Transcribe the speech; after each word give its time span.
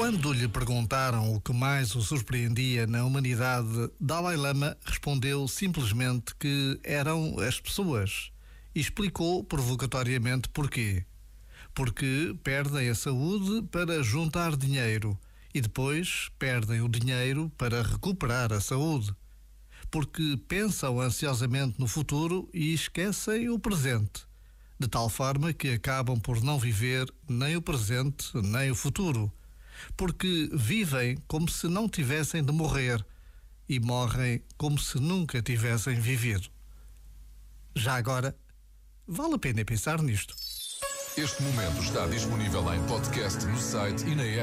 Quando 0.00 0.32
lhe 0.32 0.48
perguntaram 0.48 1.34
o 1.34 1.40
que 1.40 1.52
mais 1.52 1.94
o 1.94 2.00
surpreendia 2.00 2.86
na 2.86 3.04
humanidade, 3.04 3.90
Dalai 4.00 4.34
Lama 4.34 4.76
respondeu 4.84 5.46
simplesmente 5.46 6.34
que 6.34 6.80
eram 6.82 7.38
as 7.38 7.60
pessoas 7.60 8.32
e 8.74 8.80
explicou 8.80 9.44
provocatoriamente 9.44 10.48
porquê. 10.48 11.04
Porque 11.74 12.34
perdem 12.42 12.88
a 12.88 12.94
saúde 12.94 13.64
para 13.70 14.02
juntar 14.02 14.56
dinheiro 14.56 15.16
e 15.54 15.60
depois 15.60 16.28
perdem 16.38 16.80
o 16.80 16.88
dinheiro 16.88 17.52
para 17.58 17.82
recuperar 17.82 18.52
a 18.52 18.60
saúde. 18.60 19.14
Porque 19.90 20.40
pensam 20.48 20.98
ansiosamente 20.98 21.78
no 21.78 21.86
futuro 21.86 22.48
e 22.54 22.72
esquecem 22.72 23.48
o 23.48 23.58
presente, 23.58 24.26
de 24.80 24.88
tal 24.88 25.08
forma 25.08 25.52
que 25.52 25.68
acabam 25.74 26.18
por 26.18 26.42
não 26.42 26.58
viver 26.58 27.06
nem 27.28 27.54
o 27.54 27.62
presente 27.62 28.32
nem 28.34 28.72
o 28.72 28.74
futuro 28.74 29.32
porque 29.96 30.50
vivem 30.52 31.18
como 31.26 31.48
se 31.48 31.68
não 31.68 31.88
tivessem 31.88 32.42
de 32.42 32.52
morrer 32.52 33.04
e 33.68 33.78
morrem 33.78 34.42
como 34.56 34.78
se 34.78 34.98
nunca 34.98 35.40
tivessem 35.40 35.94
vivido. 35.94 36.48
Já 37.74 37.94
agora, 37.94 38.36
vale 39.06 39.34
a 39.34 39.38
pena 39.38 39.64
pensar 39.64 40.02
nisto. 40.02 40.34
Este 41.16 41.42
momento 41.42 41.82
está 41.82 42.06
disponível 42.06 42.72
em 42.74 42.84
podcast 42.86 43.44
no 43.46 43.58
site 43.58 44.04
e 44.06 44.14
na 44.14 44.24
app. 44.24 44.38